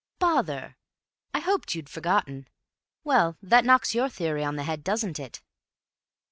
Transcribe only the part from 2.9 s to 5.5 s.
Well, that knocks your theory on the head, doesn't it?"